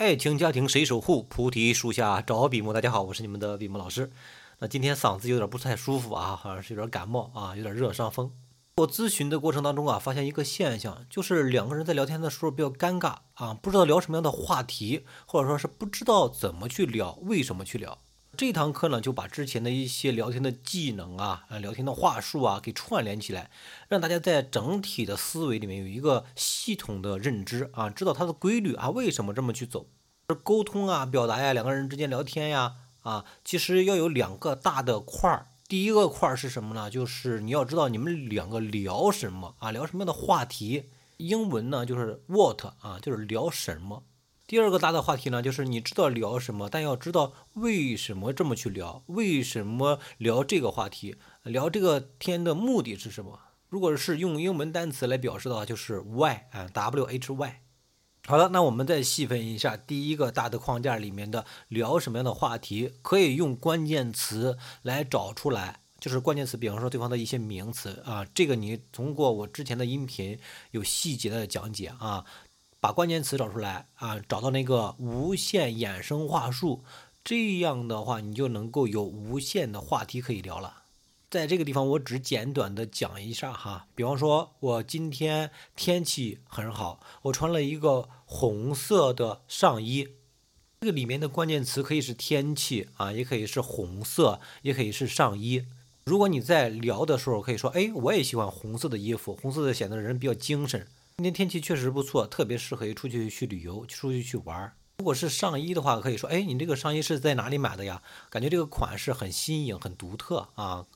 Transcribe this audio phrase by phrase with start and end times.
[0.00, 1.24] 爱情家庭谁守护？
[1.24, 2.72] 菩提树下找笔墨。
[2.72, 4.10] 大家好，我是你们的笔墨老师。
[4.58, 8.32] 那今天嗓子有点不太舒服啊，好像是有点感冒啊，有点热伤风。
[8.78, 17.98] 我咨询的过程当中啊，发现一个现象，就是两个人在聊天的时候比较尴尬啊，不知道聊什么样的话题，或者说是不知道怎么去聊，为什么去聊。
[18.40, 23.50] 这堂课呢，就把之前的一些聊天的技能啊，呃，聊天的话术啊，给串联起来，
[23.86, 29.88] 让大家在整体的思维里面有一个系统的认知啊，知道它的规律啊，为什么这么去走。
[30.42, 35.48] 沟通啊，表达呀，两个人之间聊天呀，啊，其实要有两个大的块儿。
[35.68, 36.88] 第一个块儿是什么呢？
[36.88, 40.84] 就是你要知道你们两个聊什么啊，聊什么样的话题。
[41.18, 44.04] 英文呢就是 what 啊，就是聊什么。
[44.50, 51.14] 第二个大的话题呢，就是你知道聊什么，但要知道为什么这么去聊，为什么聊这个话题，
[51.44, 53.38] 聊这个天的目的是什么？
[53.68, 57.60] 如果是用英文单词来表示的话，就是 why 啊，W H Y。
[58.26, 70.36] 好了，那我们再细分一下，第一个大的框架里面的聊什么样的话题，可以用关键词来找出来，就是关键词，比方说对方的一些名词啊，这个你通过我之前的音频
[70.72, 72.24] 有细节的讲解啊。
[72.80, 76.82] 把关键词找出来啊，找到那个无限衍生话术，
[77.22, 80.78] 这样的话你就能够有无限的话题可以聊了。
[81.30, 90.08] 在这个地方，我只简短的讲一下哈，比方说我今天天气很好，我穿了一个红色的上衣，
[90.80, 95.66] 这个里面的关键词可以是天气啊，也可以是红色，也可以是上衣。
[96.04, 100.88] 如果你在聊的时候可以说，哎，我也喜欢红色的衣服，红色的显得人比较精神。
[101.20, 104.72] 今天天气确实不错，特别适合于出去去旅游，出去去玩。
[105.00, 108.00] 如果是上衣的话，可以说，哎，你这个上衣是在哪里买的呀？
[108.30, 110.86] 感觉这个款式很新颖，很独特啊。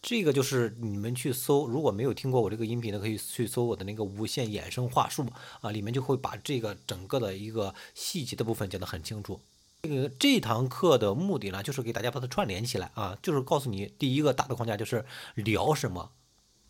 [0.00, 5.26] 这个就是你们去搜，如果没有听过我这个音频的，可以去搜我的那个无限衍生话术
[5.60, 9.38] 啊，里面就会把这个整个的一个细节的部分讲得很清楚。
[9.82, 16.12] 这个这堂课的目的呢，就是给大家把它串联起来啊，就是告诉你第一个大的框架就是聊什么。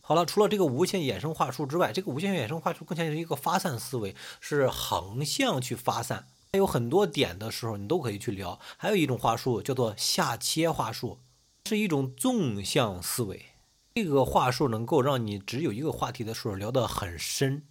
[0.06, 6.26] 好了，除了这个无限衍生话术之外，这个无限衍生话术更像是一个发散思维，是横向去发散。
[6.52, 8.60] 它有很多点的时候，你都可以去聊。
[8.76, 11.20] 还有一种话术叫做下切话术，
[11.64, 13.46] 是一种纵向思维。
[13.94, 17.62] 这个话术能够让你只有一个话题的时候聊得很深，然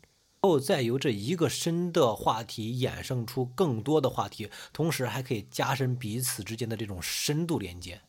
[0.41, 8.01] 后再由这一个深的话题衍生出更多的话题，同时还可以加深彼此之间的这种深度连接。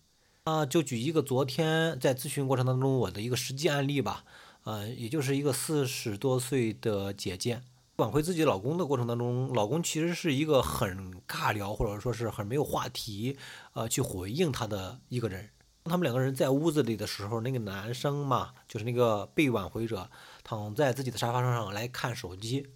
[0.45, 4.27] 啊，就举一个昨天在咨询过程当中我的一个实际案例吧，
[4.65, 7.63] 呃，也就是一个四十多岁的姐姐
[7.97, 13.39] 挽回自己老公的过程当中，老公其实是一个很尬聊或者说是很没有话题，
[13.73, 15.49] 呃，去回应她的一个人。
[15.85, 20.11] 他们两个人在屋子里的时候，那个男生嘛，就是那个被挽回者，
[20.43, 22.67] 躺在自己的沙发上来看手机。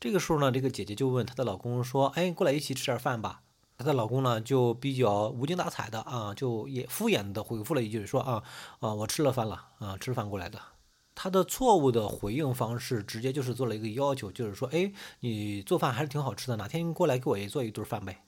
[0.00, 3.42] 这个时候呢，这个姐姐就问她的老公说：“哎，过来一起吃点饭吧。”
[3.76, 8.42] 她的老公呢，就比较无精打采的啊，就也敷衍的回复了一句说啊
[8.80, 10.60] 啊，我吃了饭了啊，吃饭过来的。
[11.16, 18.24] 他的错误的回应方式，直接就是做了一个要求，就是说，哎，你做饭还是挺好吃的，哪天过来给我也做一顿饭呗。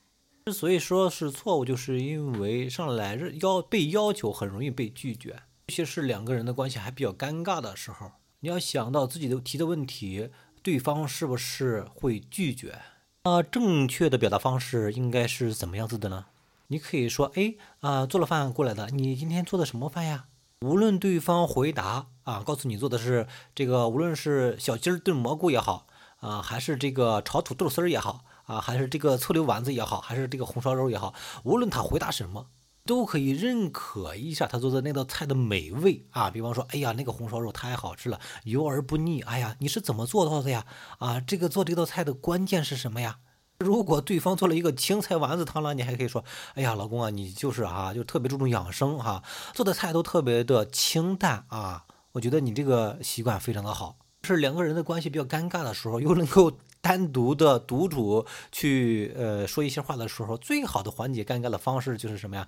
[0.47, 5.31] 之所以说是错误，就是因为上来要被要求很容易被拒绝，
[5.67, 10.31] 尤其是两个人的关系还比较尴尬的时候，你要想到自己的提的问题，
[10.63, 12.81] 对方是不是会拒绝。
[13.28, 16.26] 那，正确的表达方式应该是怎么样子的呢？
[16.69, 20.26] 你可以说，哎，啊，做了饭过来的，你今天做的什么饭呀？
[20.60, 25.88] 无论对方回答啊，告诉你做的是这个，无论是小鸡儿炖蘑菇也好，
[26.20, 32.47] 啊，还是这个炒土豆丝儿也好，啊，还是这个醋溜丸子也好，还是这个红烧肉也好，无论他回答什么。
[32.86, 39.20] 都可以认可一下他做的那道菜的美味啊，比方说，哎呀，那个红烧肉太好吃了，油而不腻。
[39.22, 40.64] 哎呀，你是怎么做到的呀？
[40.98, 43.19] 啊，这个做这道菜的关键是什么呀？
[43.58, 46.24] 如果对方做了一个青菜丸子汤了，你还可以说，
[46.54, 49.22] 哎呀，老公啊，你就是啊，就特别注重养生哈，
[49.53, 53.98] 做的菜都特别的清淡啊，我觉得你这个习惯非常的好。
[54.22, 56.53] 是两个人的关系比较尴尬的时候，又能够。
[56.86, 62.47] 单独的独处去呃说一些话的时候，最好的缓解尴尬的方式就是什么呀？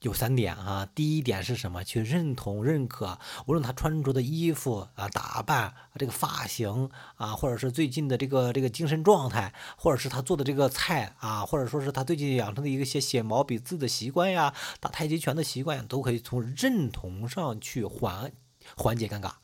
[0.00, 0.88] 有三点啊。
[0.96, 1.84] 第一点是什么？
[1.84, 18.32] 去认同、认可，无论他穿着的衣服啊、打扮、这个发型啊，或者是最近的这个这个精神状态，或者是他做的这个菜啊，或者说是他最近养成的一个写写毛笔字的习惯呀、打太极拳的习惯，都可以从认同上去缓
[18.76, 19.34] 缓解尴尬。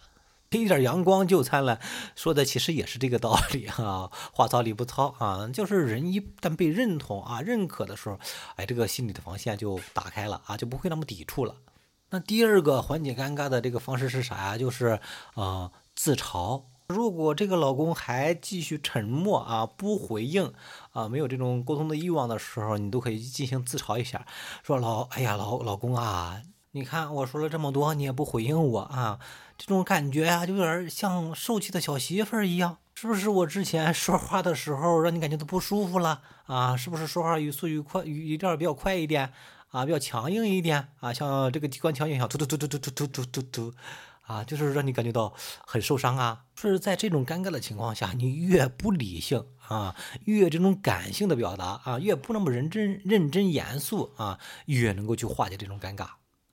[0.50, 1.78] 一点阳光就灿烂，
[2.16, 4.10] 说的其实也是这个道理哈。
[4.32, 8.18] 话糙理不糙啊，就是人一旦被认同啊、认可的时候，
[8.56, 11.56] 哎，这个心理的防线就打开了啊，就不会那么抵触了。
[12.10, 14.56] 那第二个缓解尴尬的这个方式是啥呀？
[14.56, 14.98] 就是
[15.34, 20.54] 呃自嘲如果这个老公还继续沉默啊，不回应
[20.92, 24.24] 啊，没有这种沟通的欲望的时候，你都可以进行自嘲一下，
[24.62, 26.40] 说老哎呀老老公啊，
[26.72, 29.18] 你看我说了这么多，你也不回应我啊，
[29.56, 32.76] 这种感觉啊，就有点像受气的小媳妇儿一样。
[32.94, 36.76] 是不是我之前 说话的时候让你感觉到不舒服了啊？
[36.76, 39.32] 是不是说话语速语快语语调比较快一点
[39.70, 39.86] 啊？
[39.86, 41.12] 比较强硬一点啊？
[41.12, 43.74] 像这个机关枪一样突突突突突突突突突突
[44.22, 44.44] 啊？
[44.44, 45.32] 就是让你感觉到
[45.64, 46.44] 很受伤啊？
[46.56, 56.08] 是在这种尴尬的情况下，你越不理性啊，越这种感性的表达啊，越不那么认真认真严肃啊，越能够去化解这种尴尬。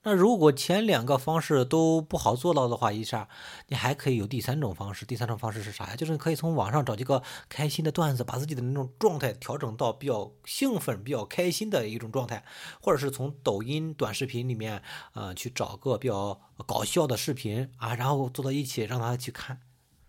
[0.08, 3.28] 那如果前两个方式都不好做到的话，一下
[3.66, 5.04] 你还可以有第三种方式。
[5.04, 5.96] 第三种方式是啥呀？
[5.96, 12.44] 就是你可以从网上找几个开心的段子，把自己的那种状态调整到比较兴奋、比较开心的一种状态，
[12.80, 14.80] 或者是从抖音短视频里面，
[15.14, 19.60] 呃，去找个比较搞笑的视频啊，然后坐到一起让他去看，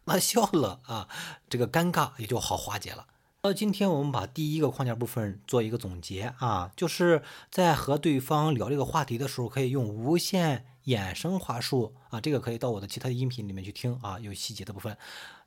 [0.05, 1.07] 那笑了啊，
[1.49, 3.07] 这个尴尬也就好化解了。
[3.47, 14.97] 到今天我们把第一个框架部分做一个总结啊，就是在和对方聊这个话题的时候，可以用无限衍生话术啊，这个可以到我的其他的音频里面去听啊，有细节的部分。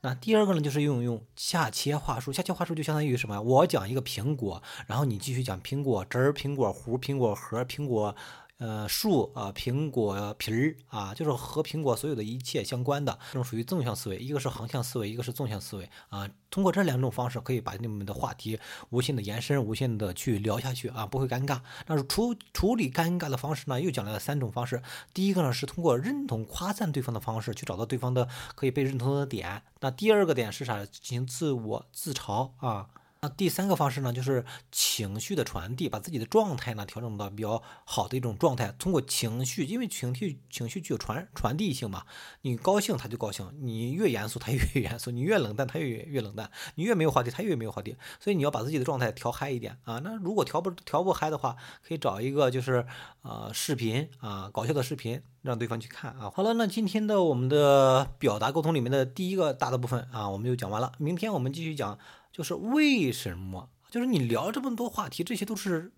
[0.01, 3.43] 那第二个呢，就是用用下切话术，下切话术就相当于什么？
[3.43, 8.17] 我讲一个苹果，然后你继续讲苹果汁儿、苹果核、苹果核、苹果。
[8.61, 16.29] 呃，树啊，苹果皮儿啊，就是和苹果所有的一切相关的，这种属于纵向思维，一个是横向思维，一个是纵向思维啊。
[16.51, 18.61] 通过这两种方式，可以把你们的话题
[18.91, 21.59] 无限的延伸，无限的去聊下去啊，不会尴尬。
[21.87, 24.83] 但是处处理尴尬的方式呢，又讲了三种方式。
[25.15, 29.63] 第一个呢，是通过认同、夸赞对方的方式，去找到对方的可以被认同的点。
[29.81, 30.85] 那第二个点是啥？
[30.85, 32.89] 进行自我自嘲啊。
[33.23, 38.75] 那第三个方式呢，就是情绪的传递，把自己的状态呢调整到比较好的一种状态。
[38.79, 42.07] 通过情绪，因为情绪情绪具有传传递性嘛，
[42.41, 47.95] 你高兴他就高兴，你越严肃他越严肃， 你越冷淡他越越冷淡，你越没有话题他越没有话题。
[48.19, 49.99] 所以你要把自己的状态调嗨一点啊。
[49.99, 51.55] 那如果调不调不嗨的话，
[51.87, 52.87] 可以找一个就是
[53.21, 56.33] 呃视频啊搞笑的视频让对方去看啊。
[56.35, 60.93] 好了，那今天的我们的表达沟通里面的第一个大的部分啊，我们就讲完了。
[60.97, 61.99] 明天我们继续讲。
[62.33, 63.71] 就是为什么？
[63.91, 65.93] 就是你聊这么多话题，这些都是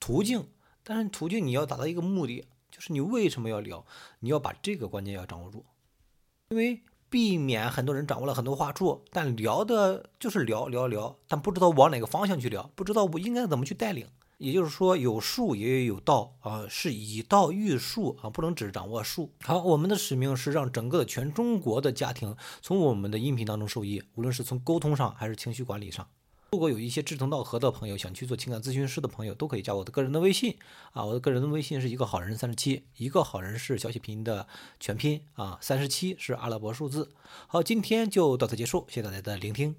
[0.00, 0.48] 途径，
[0.82, 3.84] 但是途径你要达到一个目的，就是你为什么要聊？
[4.20, 5.64] 你要把这个关键要掌握住，
[6.50, 14.08] 因为避免很多人掌握了很多话术，但聊的就是聊聊聊，但不知道往哪个方向去聊，不知道我应该怎么去带领。
[14.38, 19.32] 也就是说，有术也有道啊，是以道育术啊，不能只掌握术。
[19.42, 26.06] 好，我们的使命是让整个全中国的家庭从我们的音频当中受益，无论是从沟通上还是情绪管理上。
[26.52, 30.56] 如果有一些志同道合的朋友想去做情感咨询师的朋友，都可以加我的个人的微信
[30.92, 34.46] 啊，我的个人的微信是一个好人三十七，一个好人是小写拼音的
[34.78, 37.10] 全拼啊，三十七是阿拉伯数字。
[37.46, 39.74] 好，今天就到此结束，谢谢大家的聆听。